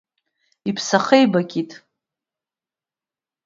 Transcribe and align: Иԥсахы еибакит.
Иԥсахы 0.69 1.17
еибакит. 1.19 1.71